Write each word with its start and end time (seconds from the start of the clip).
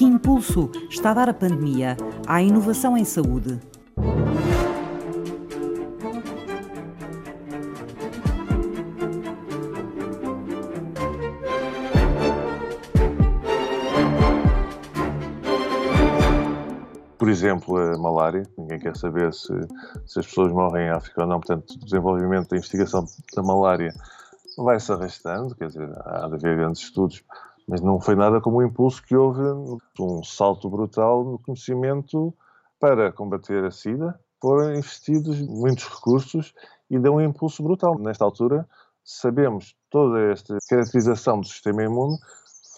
Que 0.00 0.06
impulso 0.06 0.70
está 0.88 1.10
a 1.10 1.12
dar 1.12 1.28
a 1.28 1.34
pandemia 1.34 1.94
à 2.26 2.40
inovação 2.40 2.96
em 2.96 3.04
saúde? 3.04 3.60
por 17.18 17.28
exemplo, 17.28 17.76
a 17.76 17.98
malária. 17.98 18.42
Ninguém 18.56 18.78
quer 18.78 18.96
saber 18.96 19.34
se, 19.34 19.52
se 20.06 20.18
as 20.18 20.26
pessoas 20.26 20.50
morrem 20.50 20.86
em 20.86 20.90
África 20.90 21.20
ou 21.20 21.28
não. 21.28 21.40
Portanto, 21.40 21.72
o 21.72 21.84
desenvolvimento 21.84 22.48
da 22.48 22.56
investigação 22.56 23.04
da 23.36 23.42
malária 23.42 23.92
vai-se 24.56 24.90
arrastando, 24.90 25.54
quer 25.54 25.68
dizer, 25.68 25.90
há 26.06 26.26
de 26.26 26.36
haver 26.36 26.56
grandes 26.56 26.80
estudos, 26.80 27.22
mas 27.70 27.80
não 27.80 28.00
foi 28.00 28.16
nada 28.16 28.40
como 28.40 28.56
o 28.56 28.62
impulso 28.64 29.00
que 29.00 29.14
houve, 29.14 29.40
um 30.00 30.24
salto 30.24 30.68
brutal 30.68 31.22
no 31.22 31.38
conhecimento 31.38 32.34
para 32.80 33.12
combater 33.12 33.64
a 33.64 33.70
SIDA. 33.70 34.18
Foram 34.40 34.74
investidos 34.74 35.40
muitos 35.40 35.86
recursos 35.86 36.52
e 36.90 36.98
deu 36.98 37.14
um 37.14 37.20
impulso 37.20 37.62
brutal. 37.62 37.96
Nesta 37.96 38.24
altura, 38.24 38.68
sabemos 39.04 39.76
toda 39.88 40.32
esta 40.32 40.58
caracterização 40.68 41.40
do 41.40 41.46
sistema 41.46 41.84
imune 41.84 42.18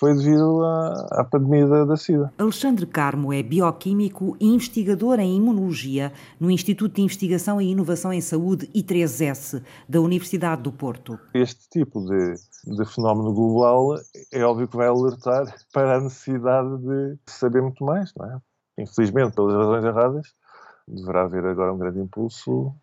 foi 0.03 0.17
devido 0.17 0.65
à, 0.65 1.21
à 1.21 1.25
pandemia 1.25 1.65
da, 1.65 1.85
da 1.85 1.97
SIDA. 1.97 2.33
Alexandre 2.37 2.85
Carmo 2.87 3.33
é 3.33 3.41
bioquímico 3.41 4.37
e 4.41 4.49
investigador 4.49 5.21
em 5.21 5.37
imunologia 5.37 6.13
no 6.41 6.51
Instituto 6.51 6.97
de 6.97 7.03
Investigação 7.03 7.61
e 7.61 7.71
Inovação 7.71 8.13
em 8.13 8.21
Saúde 8.21 8.67
I3S 8.75 9.63
da 9.89 10.01
Universidade 10.01 10.63
do 10.63 10.73
Porto. 10.73 11.17
Este 11.33 11.69
tipo 11.71 12.05
de, 12.05 12.35
de 12.67 12.85
fenómeno 12.85 13.33
global 13.33 13.97
é 14.33 14.43
óbvio 14.43 14.67
que 14.67 14.77
vai 14.77 14.89
alertar 14.89 15.55
para 15.73 15.99
a 15.99 16.01
necessidade 16.01 16.79
de 16.79 17.17
saber 17.27 17.63
muito 17.63 17.85
mais, 17.85 18.13
não 18.17 18.27
é? 18.27 18.39
Infelizmente, 18.79 19.37
pelas 19.37 19.55
razões 19.55 19.85
erradas, 19.85 20.35
deverá 20.89 21.23
haver 21.23 21.47
agora 21.47 21.73
um 21.73 21.79
grande 21.79 22.01
impulso 22.01 22.75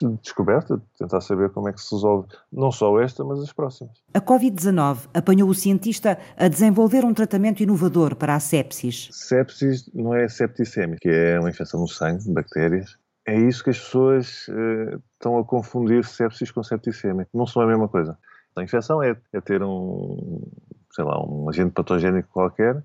de 0.00 0.08
descoberta, 0.22 0.76
de 0.76 0.82
tentar 0.98 1.20
saber 1.20 1.50
como 1.50 1.68
é 1.68 1.72
que 1.72 1.80
se 1.80 1.94
resolve 1.94 2.28
não 2.52 2.70
só 2.70 3.00
esta, 3.00 3.24
mas 3.24 3.40
as 3.40 3.52
próximas. 3.52 3.92
A 4.12 4.20
Covid-19 4.20 5.08
apanhou 5.14 5.48
o 5.48 5.54
cientista 5.54 6.18
a 6.36 6.48
desenvolver 6.48 7.04
um 7.04 7.14
tratamento 7.14 7.62
inovador 7.62 8.16
para 8.16 8.34
a 8.34 8.40
sepsis. 8.40 9.08
Sepsis 9.12 9.90
não 9.94 10.14
é 10.14 10.28
septicemia, 10.28 10.96
que 11.00 11.08
é 11.08 11.38
uma 11.38 11.50
infecção 11.50 11.80
no 11.80 11.88
sangue, 11.88 12.24
de 12.24 12.32
bactérias. 12.32 12.96
É 13.26 13.38
isso 13.38 13.64
que 13.64 13.70
as 13.70 13.78
pessoas 13.78 14.48
uh, 14.48 15.02
estão 15.14 15.38
a 15.38 15.44
confundir 15.44 16.04
sepsis 16.04 16.50
com 16.50 16.62
septicemia. 16.62 17.26
Não 17.32 17.46
são 17.46 17.62
a 17.62 17.66
mesma 17.66 17.88
coisa. 17.88 18.18
A 18.56 18.62
infecção 18.62 19.02
é, 19.02 19.16
é 19.32 19.40
ter 19.40 19.62
um, 19.62 20.42
sei 20.92 21.04
lá, 21.04 21.20
um 21.24 21.48
agente 21.48 21.72
patogénico 21.72 22.28
qualquer 22.28 22.82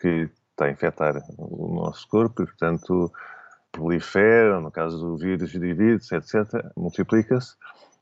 que 0.00 0.28
está 0.50 0.66
a 0.66 0.70
infectar 0.70 1.14
o 1.38 1.74
nosso 1.74 2.06
corpo 2.08 2.42
e, 2.42 2.46
portanto, 2.46 3.12
proliferam, 3.72 4.60
no 4.60 4.70
caso 4.70 4.98
do 4.98 5.16
vírus, 5.16 5.50
divide-se, 5.50 6.14
etc., 6.14 6.64
multiplica-se. 6.76 7.56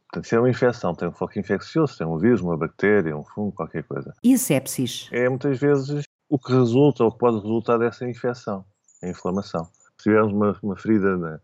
Portanto, 0.05 0.29
se 0.29 0.35
é 0.35 0.39
uma 0.39 0.51
infecção, 0.51 0.95
tem 0.95 1.09
um 1.09 1.13
foco 1.13 1.39
infeccioso, 1.39 1.99
tem 1.99 2.07
um 2.07 2.19
vírus, 2.19 2.41
uma 2.41 2.57
bactéria, 2.57 3.17
um 3.17 3.25
fungo, 3.25 3.53
qualquer 3.53 3.83
coisa. 3.83 4.15
E 4.23 4.35
a 4.35 4.39
sepsis? 4.39 5.09
É 5.13 5.29
muitas 5.29 5.59
vezes 5.59 6.05
o 6.29 6.39
que 6.39 6.53
resulta 6.53 7.05
ou 7.05 7.13
que 7.13 7.19
pode 7.19 7.41
resultar 7.41 7.79
dessa 7.79 8.09
infecção, 8.09 8.65
a 9.03 9.09
inflamação. 9.09 9.65
Se 9.97 10.05
tivermos 10.05 10.33
uma, 10.33 10.59
uma 10.63 10.77
ferida 10.77 11.17
na, 11.17 11.41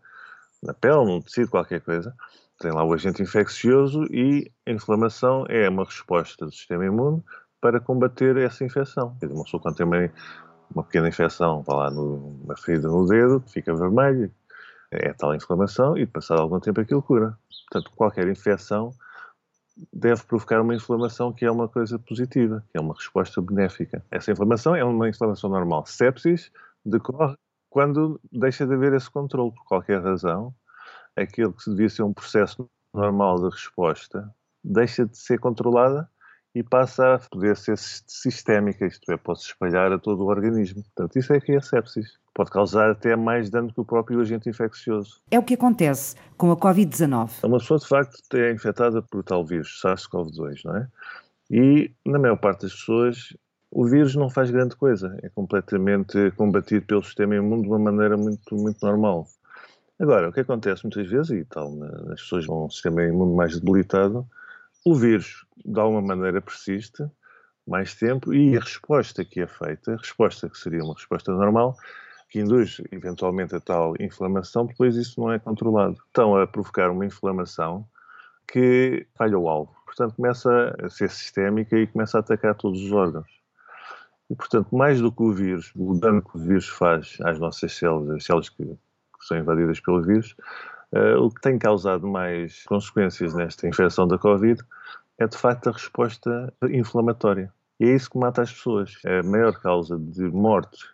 na 0.63 0.73
pele, 0.73 1.05
num 1.05 1.21
tecido, 1.21 1.49
qualquer 1.49 1.81
coisa, 1.81 2.15
tem 2.59 2.71
lá 2.71 2.83
o 2.83 2.93
agente 2.93 3.21
infeccioso 3.21 4.05
e 4.05 4.49
a 4.65 4.71
inflamação 4.71 5.45
é 5.49 5.67
uma 5.69 5.83
resposta 5.83 6.45
do 6.45 6.51
sistema 6.51 6.85
imune 6.85 7.21
para 7.59 7.79
combater 7.79 8.37
essa 8.37 8.63
infecção. 8.63 9.17
Uma 9.21 9.43
pessoa 9.43 9.61
quando 9.61 9.75
tem 9.75 9.85
uma, 9.85 10.09
uma 10.73 10.83
pequena 10.83 11.09
infecção, 11.09 11.61
vai 11.63 11.75
lá 11.75 11.91
numa 11.91 12.55
ferida 12.57 12.87
no 12.87 13.05
dedo, 13.05 13.43
fica 13.47 13.73
vermelho, 13.75 14.31
é 14.91 15.13
tal 15.13 15.33
inflamação 15.33 15.97
e 15.97 16.05
passado 16.05 16.41
algum 16.41 16.59
tempo 16.59 16.81
aquilo 16.81 17.01
cura. 17.01 17.37
Portanto, 17.69 17.91
qualquer 17.95 18.27
infecção 18.27 18.93
deve 19.91 20.23
provocar 20.23 20.61
uma 20.61 20.75
inflamação 20.75 21.33
que 21.33 21.45
é 21.45 21.51
uma 21.51 21.67
coisa 21.67 21.97
positiva, 21.97 22.63
que 22.71 22.77
é 22.77 22.81
uma 22.81 22.93
resposta 22.93 23.41
benéfica. 23.41 24.03
Essa 24.11 24.31
inflamação 24.31 24.75
é 24.75 24.83
uma 24.83 25.09
inflamação 25.09 25.49
normal. 25.49 25.85
Sepsis 25.85 26.51
decorre 26.85 27.35
quando 27.69 28.19
deixa 28.31 28.67
de 28.67 28.73
haver 28.75 28.93
esse 28.93 29.09
controle, 29.09 29.51
por 29.51 29.65
qualquer 29.65 29.99
razão, 29.99 30.53
aquilo 31.15 31.53
que 31.53 31.69
devia 31.71 31.89
ser 31.89 32.03
um 32.03 32.13
processo 32.13 32.69
normal 32.93 33.41
de 33.41 33.49
resposta 33.49 34.31
deixa 34.63 35.05
de 35.05 35.17
ser 35.17 35.39
controlada 35.39 36.09
e 36.55 36.61
passa 36.61 37.15
a 37.15 37.19
poder 37.19 37.57
ser 37.57 37.77
sistémica, 37.77 38.85
isto 38.85 39.11
é, 39.11 39.17
pode 39.17 39.41
se 39.41 39.47
espalhar 39.47 39.91
a 39.91 39.97
todo 39.97 40.23
o 40.23 40.27
organismo. 40.27 40.83
Portanto, 40.83 41.17
isso 41.17 41.33
é 41.33 41.39
que 41.39 41.51
é 41.51 41.57
a 41.57 41.61
sepsis. 41.61 42.19
Pode 42.33 42.51
causar 42.51 42.91
até 42.91 43.15
mais 43.15 43.49
dano 43.49 43.73
que 43.73 43.81
o 43.81 43.85
próprio 43.85 44.19
agente 44.19 44.49
infeccioso. 44.49 45.21
É 45.31 45.39
o 45.39 45.43
que 45.43 45.55
acontece 45.55 46.15
com 46.37 46.51
a 46.51 46.57
Covid-19. 46.57 47.43
Uma 47.43 47.57
pessoa, 47.57 47.79
de 47.79 47.87
facto, 47.87 48.37
é 48.37 48.51
infectada 48.51 49.01
por 49.01 49.23
tal 49.23 49.43
vírus, 49.45 49.81
SARS-CoV-2, 49.83 50.61
não 50.65 50.77
é? 50.77 50.87
E, 51.49 51.91
na 52.05 52.19
maior 52.19 52.37
parte 52.37 52.63
das 52.63 52.73
pessoas, 52.73 53.35
o 53.69 53.85
vírus 53.85 54.15
não 54.15 54.29
faz 54.29 54.51
grande 54.51 54.75
coisa. 54.75 55.17
É 55.23 55.29
completamente 55.29 56.31
combatido 56.31 56.85
pelo 56.85 57.03
sistema 57.03 57.35
imune 57.35 57.63
de 57.63 57.67
uma 57.67 57.79
maneira 57.79 58.15
muito, 58.15 58.55
muito 58.55 58.85
normal. 58.85 59.27
Agora, 59.99 60.29
o 60.29 60.33
que 60.33 60.39
acontece 60.39 60.83
muitas 60.83 61.07
vezes, 61.07 61.31
e 61.31 61.45
tal, 61.45 61.71
nas 61.71 62.21
pessoas 62.21 62.45
com 62.45 62.65
um 62.65 62.69
sistema 62.69 63.03
imune 63.03 63.35
mais 63.35 63.59
debilitado, 63.59 64.27
o 64.85 64.95
vírus, 64.95 65.45
de 65.63 65.79
alguma 65.79 66.01
maneira, 66.01 66.41
persiste 66.41 67.03
mais 67.65 67.95
tempo 67.95 68.33
e 68.33 68.57
a 68.57 68.59
resposta 68.59 69.23
que 69.23 69.39
é 69.39 69.47
feita, 69.47 69.93
a 69.93 69.97
resposta 69.97 70.49
que 70.49 70.57
seria 70.57 70.83
uma 70.83 70.93
resposta 70.93 71.31
normal, 71.31 71.77
que 72.29 72.39
induz 72.39 72.81
eventualmente 72.91 73.55
a 73.55 73.59
tal 73.59 73.93
inflamação, 73.99 74.65
depois 74.65 74.95
isso 74.95 75.19
não 75.19 75.31
é 75.31 75.39
controlado. 75.39 75.97
Estão 76.07 76.35
a 76.35 76.47
provocar 76.47 76.89
uma 76.89 77.05
inflamação 77.05 77.87
que 78.47 79.07
falha 79.15 79.37
o 79.37 79.47
alvo. 79.47 79.73
Portanto, 79.85 80.15
começa 80.15 80.75
a 80.83 80.89
ser 80.89 81.09
sistémica 81.09 81.77
e 81.77 81.87
começa 81.87 82.17
a 82.17 82.21
atacar 82.21 82.55
todos 82.55 82.81
os 82.81 82.91
órgãos. 82.91 83.29
E, 84.29 84.35
portanto, 84.35 84.75
mais 84.75 84.99
do 84.99 85.11
que 85.11 85.21
o 85.21 85.31
vírus, 85.31 85.71
o 85.75 85.93
dano 85.93 86.21
que 86.21 86.35
o 86.35 86.39
vírus 86.39 86.67
faz 86.67 87.17
às 87.23 87.39
nossas 87.39 87.71
células, 87.73 88.09
as 88.17 88.25
células 88.25 88.49
que, 88.49 88.63
que 88.65 89.25
são 89.27 89.37
invadidas 89.37 89.79
pelo 89.79 90.01
vírus, 90.01 90.35
Uh, 90.93 91.17
o 91.23 91.31
que 91.31 91.41
tem 91.41 91.57
causado 91.57 92.07
mais 92.07 92.63
consequências 92.65 93.33
nesta 93.33 93.67
infecção 93.67 94.07
da 94.07 94.19
Covid 94.19 94.61
é 95.17 95.27
de 95.27 95.35
facto 95.35 95.69
a 95.69 95.71
resposta 95.71 96.53
inflamatória. 96.69 97.51
E 97.79 97.85
é 97.85 97.95
isso 97.95 98.11
que 98.11 98.17
mata 98.19 98.43
as 98.43 98.53
pessoas. 98.53 98.99
É 99.03 99.19
a 99.19 99.23
maior 99.23 99.59
causa 99.59 99.97
de 99.97 100.21
morte 100.21 100.85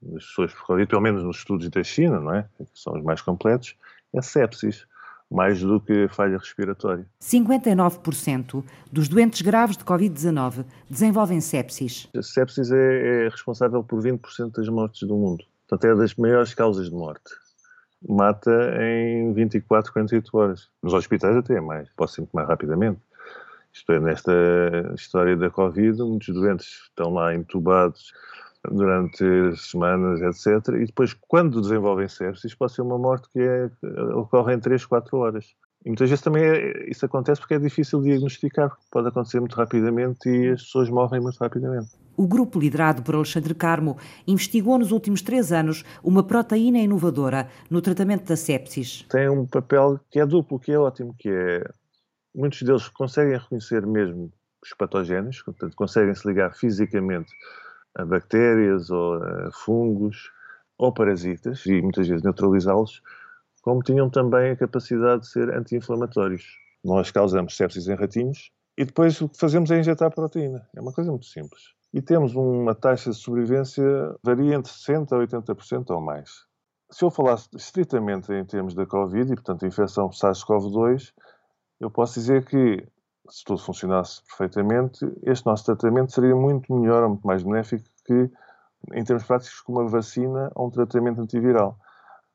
das 0.00 0.24
pessoas 0.24 0.54
por 0.54 0.64
Covid, 0.64 0.88
pelo 0.88 1.02
menos 1.02 1.22
nos 1.22 1.36
estudos 1.36 1.68
da 1.68 1.84
China, 1.84 2.18
não 2.18 2.34
é? 2.34 2.48
Que 2.56 2.66
são 2.74 2.94
os 2.94 3.02
mais 3.02 3.20
completos, 3.20 3.76
é 4.14 4.22
sepsis 4.22 4.86
mais 5.30 5.60
do 5.60 5.80
que 5.80 6.08
falha 6.08 6.38
respiratória. 6.38 7.04
59% 7.20 8.64
dos 8.90 9.08
doentes 9.08 9.42
graves 9.42 9.76
de 9.76 9.84
Covid-19 9.84 10.64
desenvolvem 10.88 11.40
sepsis. 11.40 12.08
A 12.16 12.22
sepsis 12.22 12.70
é, 12.70 13.24
é 13.24 13.28
responsável 13.28 13.82
por 13.82 14.00
20% 14.00 14.52
das 14.52 14.68
mortes 14.68 15.06
do 15.06 15.16
mundo. 15.16 15.44
Portanto, 15.68 15.92
é 15.92 15.96
das 15.96 16.14
maiores 16.14 16.54
causas 16.54 16.88
de 16.88 16.94
morte 16.94 17.30
mata 18.08 18.50
em 18.80 19.32
24, 19.32 19.92
48 19.92 20.36
horas. 20.36 20.68
Nos 20.82 20.94
hospitais 20.94 21.36
até 21.36 21.54
é 21.54 21.60
mais, 21.60 21.88
pode 21.96 22.12
ser 22.12 22.22
muito 22.22 22.32
mais 22.32 22.48
rapidamente. 22.48 23.00
Isto 23.72 23.92
é, 23.92 24.00
nesta 24.00 24.32
história 24.94 25.36
da 25.36 25.50
Covid, 25.50 26.02
muitos 26.02 26.28
doentes 26.28 26.66
estão 26.88 27.12
lá 27.12 27.34
entubados 27.34 28.12
durante 28.70 29.24
semanas, 29.56 30.20
etc. 30.22 30.74
E 30.74 30.86
depois, 30.86 31.14
quando 31.14 31.60
desenvolvem 31.60 32.08
sepsis, 32.08 32.54
pode 32.54 32.72
ser 32.72 32.82
uma 32.82 32.98
morte 32.98 33.28
que 33.28 33.40
é, 33.40 33.70
ocorre 34.14 34.54
em 34.54 34.60
3, 34.60 34.84
4 34.84 35.16
horas. 35.18 35.54
E 35.84 35.88
muitas 35.88 36.08
vezes 36.08 36.24
também 36.24 36.42
é, 36.42 36.90
isso 36.90 37.04
acontece 37.04 37.40
porque 37.40 37.54
é 37.54 37.58
difícil 37.58 38.00
diagnosticar, 38.02 38.76
pode 38.90 39.08
acontecer 39.08 39.40
muito 39.40 39.54
rapidamente 39.54 40.28
e 40.28 40.50
as 40.50 40.62
pessoas 40.62 40.90
morrem 40.90 41.20
muito 41.20 41.36
rapidamente. 41.38 41.90
O 42.16 42.26
grupo 42.26 42.58
liderado 42.58 43.02
por 43.02 43.14
Alexandre 43.14 43.54
Carmo 43.54 43.98
investigou 44.26 44.78
nos 44.78 44.90
últimos 44.90 45.20
três 45.20 45.52
anos 45.52 45.84
uma 46.02 46.22
proteína 46.22 46.78
inovadora 46.78 47.48
no 47.70 47.82
tratamento 47.82 48.26
da 48.26 48.36
sepsis. 48.36 49.04
Tem 49.10 49.28
um 49.28 49.46
papel 49.46 50.00
que 50.10 50.18
é 50.18 50.24
duplo, 50.26 50.58
que 50.58 50.72
é 50.72 50.78
ótimo, 50.78 51.14
que 51.18 51.28
é 51.28 51.62
muitos 52.34 52.62
deles 52.62 52.88
conseguem 52.88 53.38
reconhecer 53.38 53.86
mesmo 53.86 54.32
os 54.62 54.72
patógenos, 54.74 55.42
portanto 55.42 55.74
conseguem 55.76 56.14
se 56.14 56.26
ligar 56.26 56.54
fisicamente 56.54 57.30
a 57.94 58.04
bactérias 58.04 58.90
ou 58.90 59.14
a 59.14 59.50
fungos 59.52 60.30
ou 60.78 60.92
parasitas 60.92 61.64
e 61.66 61.80
muitas 61.80 62.06
vezes 62.06 62.22
neutralizá-los 62.22 63.02
como 63.66 63.82
tinham 63.82 64.08
também 64.08 64.52
a 64.52 64.56
capacidade 64.56 65.22
de 65.22 65.28
ser 65.28 65.52
anti-inflamatórios. 65.52 66.44
Nós 66.84 67.10
causamos 67.10 67.56
sepsis 67.56 67.88
em 67.88 67.96
ratinhos 67.96 68.52
e 68.78 68.84
depois 68.84 69.20
o 69.20 69.28
que 69.28 69.36
fazemos 69.36 69.72
é 69.72 69.80
injetar 69.80 70.14
proteína. 70.14 70.68
É 70.76 70.80
uma 70.80 70.92
coisa 70.92 71.10
muito 71.10 71.26
simples. 71.26 71.74
E 71.96 72.02
temos 72.02 72.34
uma 72.34 72.74
taxa 72.74 73.08
de 73.08 73.16
sobrevivência 73.16 73.82
varia 74.22 74.54
entre 74.54 74.70
60% 74.70 75.12
a 75.12 75.26
80% 75.26 75.94
ou 75.94 76.00
mais. 76.02 76.28
Se 76.90 77.02
eu 77.02 77.10
falasse 77.10 77.48
estritamente 77.56 78.30
em 78.34 78.44
termos 78.44 78.74
da 78.74 78.84
Covid, 78.84 79.32
e 79.32 79.34
portanto 79.34 79.64
a 79.64 79.66
infecção 79.66 80.10
SARS-CoV-2, 80.10 81.14
eu 81.80 81.90
posso 81.90 82.20
dizer 82.20 82.44
que 82.44 82.86
se 83.30 83.42
tudo 83.46 83.62
funcionasse 83.62 84.20
perfeitamente, 84.24 85.10
este 85.22 85.46
nosso 85.46 85.64
tratamento 85.64 86.12
seria 86.12 86.36
muito 86.36 86.70
melhor, 86.70 87.08
muito 87.08 87.26
mais 87.26 87.42
benéfico 87.42 87.88
que 88.04 88.30
em 88.92 89.02
termos 89.02 89.24
práticos, 89.24 89.62
como 89.62 89.80
uma 89.80 89.88
vacina 89.88 90.52
ou 90.54 90.66
um 90.66 90.70
tratamento 90.70 91.22
antiviral. 91.22 91.78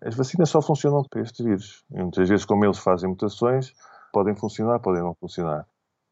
As 0.04 0.16
vacinas 0.16 0.50
só 0.50 0.60
funcionam 0.60 1.04
para 1.04 1.22
este 1.22 1.44
vírus. 1.44 1.86
E 1.92 2.02
muitas 2.02 2.28
vezes, 2.28 2.46
como 2.46 2.66
eles 2.66 2.80
fazem 2.80 3.12
mutações, 3.12 3.76
podem 4.12 4.36
funcionar, 4.36 4.80
podem 4.80 5.04
não 5.04 5.14
funcionar. 5.14 5.68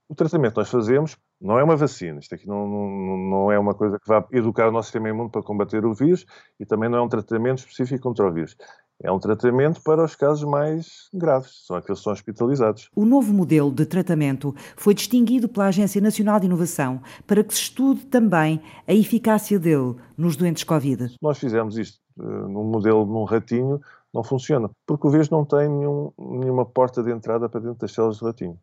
O 0.08 0.14
tratamento 0.14 0.54
que 0.54 0.60
nós 0.60 0.70
fazemos 0.70 1.18
não 1.42 1.58
é 1.58 1.64
uma 1.64 1.76
vacina. 1.76 2.20
Isto 2.20 2.36
aqui 2.36 2.48
não, 2.48 2.68
não, 2.68 3.18
não 3.18 3.52
é 3.52 3.58
uma 3.58 3.74
coisa 3.74 3.98
que 3.98 4.08
vá 4.08 4.26
educar 4.32 4.68
o 4.68 4.72
nosso 4.72 4.88
sistema 4.88 5.10
imune 5.10 5.30
para 5.30 5.42
combater 5.42 5.86
o 5.86 5.94
vírus 5.94 6.26
e 6.60 6.66
também 6.66 6.90
não 6.90 6.98
é 6.98 7.02
um 7.02 7.08
tratamento 7.08 7.60
específico 7.60 8.02
contra 8.02 8.28
o 8.28 8.34
vírus. 8.34 8.56
É 9.02 9.10
um 9.10 9.20
tratamento 9.20 9.82
para 9.82 10.04
os 10.04 10.14
casos 10.14 10.44
mais 10.44 11.08
graves, 11.14 11.66
são 11.66 11.78
aqueles 11.78 12.00
que 12.00 12.04
são 12.04 12.12
hospitalizados. 12.12 12.90
O 12.94 13.06
novo 13.06 13.34
modelo 13.34 13.72
de 13.72 13.86
tratamento 13.86 14.54
foi 14.76 14.94
distinguido 14.94 15.48
pela 15.48 15.68
Agência 15.68 16.02
Nacional 16.02 16.38
de 16.38 16.48
Inovação 16.48 17.02
para 17.26 17.42
que 17.42 17.54
se 17.54 17.62
estude 17.62 18.06
também 18.08 18.62
a 18.86 18.94
eficácia 18.94 19.58
dele 19.58 19.96
nos 20.18 20.36
doentes 20.36 20.66
Covid. 20.66 21.16
Nós 21.22 21.40
fizemos 21.40 21.78
isto 21.78 21.98
uh, 22.18 22.50
num 22.50 22.66
modelo 22.66 23.06
num 23.06 23.24
ratinho, 23.24 23.80
não 24.14 24.22
funciona, 24.22 24.70
porque 24.86 25.08
o 25.08 25.10
vírus 25.10 25.30
não 25.30 25.46
tem 25.46 25.70
nenhum, 25.70 26.12
nenhuma 26.18 26.66
porta 26.66 27.02
de 27.02 27.10
entrada 27.10 27.48
para 27.48 27.62
dentro 27.62 27.80
das 27.80 27.94
células 27.94 28.18
do 28.18 28.26
ratinho. 28.26 28.60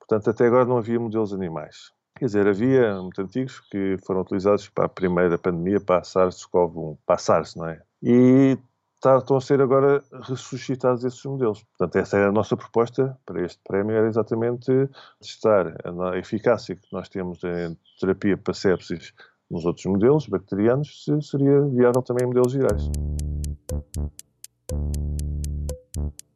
Portanto, 0.00 0.30
até 0.30 0.46
agora 0.46 0.64
não 0.64 0.78
havia 0.78 0.98
modelos 0.98 1.32
animais. 1.32 1.92
Quer 2.18 2.24
dizer, 2.24 2.46
havia 2.46 2.94
muito 3.02 3.20
antigos 3.20 3.60
que 3.70 3.98
foram 4.06 4.22
utilizados 4.22 4.70
para 4.70 4.86
a 4.86 4.88
primeira 4.88 5.36
pandemia, 5.36 5.78
para 5.78 5.98
a 5.98 6.02
SARS-CoV-1, 6.02 6.96
para 7.04 7.16
a 7.16 7.18
SARS, 7.18 7.54
não 7.54 7.68
é? 7.68 7.82
E 8.02 8.56
estão 8.94 9.36
a 9.36 9.40
ser 9.40 9.60
agora 9.60 10.02
ressuscitados 10.22 11.04
esses 11.04 11.22
modelos. 11.24 11.62
Portanto, 11.62 11.96
essa 11.96 12.16
é 12.16 12.24
a 12.24 12.32
nossa 12.32 12.56
proposta 12.56 13.18
para 13.26 13.44
este 13.44 13.60
prémio, 13.68 13.94
era 13.94 14.08
exatamente 14.08 14.88
testar 15.20 15.74
a 15.84 16.16
eficácia 16.16 16.74
que 16.74 16.88
nós 16.90 17.08
temos 17.10 17.44
em 17.44 17.76
terapia 18.00 18.36
para 18.38 18.54
sepsis 18.54 19.12
nos 19.50 19.66
outros 19.66 19.84
modelos 19.84 20.26
bacterianos, 20.26 21.04
se 21.04 21.20
seria 21.20 21.60
viável 21.66 22.02
também 22.02 22.24
em 22.24 22.28
modelos 22.28 22.54
virais. 22.54 22.90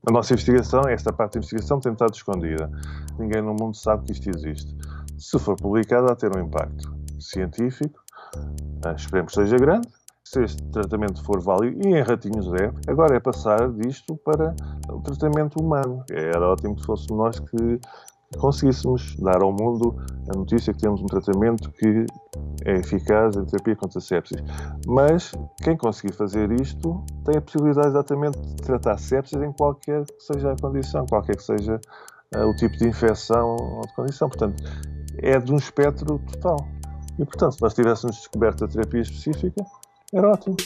A 0.07 0.13
nossa 0.13 0.33
investigação, 0.35 0.83
esta 0.89 1.13
parte 1.13 1.35
da 1.35 1.39
investigação 1.39 1.81
tem 1.81 1.93
estado 1.93 2.15
escondida. 2.15 2.71
Ninguém 3.19 3.43
no 3.43 3.55
mundo 3.55 3.77
sabe 3.77 4.07
que 4.07 4.13
isto 4.13 4.31
existe. 4.31 4.80
Se 5.21 5.39
for 5.39 5.55
publicado, 5.55 6.11
há 6.11 6.17
ter 6.17 6.35
um 6.35 6.41
impacto 6.41 6.97
científico, 7.21 8.01
esperemos 8.97 9.35
que 9.35 9.43
seja 9.43 9.57
grande, 9.59 9.87
se 10.25 10.43
este 10.43 10.63
tratamento 10.71 11.23
for 11.25 11.43
válido, 11.43 11.87
e 11.87 11.93
em 11.93 12.01
ratinhos 12.01 12.47
é, 12.55 12.73
agora 12.91 13.17
é 13.17 13.21
passar 13.21 13.71
disto 13.73 14.17
para 14.25 14.57
o 14.89 15.01
tratamento 15.03 15.61
humano. 15.61 16.03
Era 16.11 16.49
ótimo 16.49 16.75
que 16.75 16.87
fôssemos 16.87 17.19
nós 17.19 17.39
que 17.39 17.81
conseguíssemos 18.39 19.15
dar 19.17 19.43
ao 19.43 19.53
mundo 19.53 19.95
a 20.33 20.39
notícia 20.39 20.73
que 20.73 20.81
temos 20.81 21.03
um 21.03 21.07
tratamento 21.07 21.71
que 21.73 22.07
é 22.65 22.77
eficaz 22.79 23.37
em 23.37 23.45
terapia 23.45 23.77
contra 23.77 24.01
sepsis. 24.01 24.43
Mas 24.87 25.33
quem 25.63 25.77
conseguir 25.77 26.15
fazer 26.15 26.51
isto 26.53 27.05
tem 27.27 27.37
a 27.37 27.43
possibilidade 27.43 27.89
exatamente 27.89 28.41
de 28.41 28.63
tratar 28.63 28.97
sepsis 28.97 29.39
em 29.43 29.53
qualquer 29.53 30.03
que 30.07 30.23
seja 30.23 30.53
a 30.53 30.57
condição, 30.57 31.05
qualquer 31.07 31.37
que 31.37 31.43
seja 31.43 31.79
uh, 32.35 32.47
o 32.47 32.57
tipo 32.57 32.75
de 32.79 32.89
infecção 32.89 33.57
ou 33.57 33.83
de 33.83 33.95
condição. 33.95 34.29
Portanto, 34.29 34.63
é 35.19 35.39
de 35.39 35.53
um 35.53 35.57
espectro 35.57 36.19
total. 36.19 36.57
E, 37.19 37.25
portanto, 37.25 37.53
se 37.53 37.63
nós 37.63 37.75
tivéssemos 37.75 38.17
descoberto 38.17 38.65
a 38.65 38.69
terapia 38.69 39.01
específica, 39.01 39.65
era 40.13 40.31
ótimo. 40.31 40.57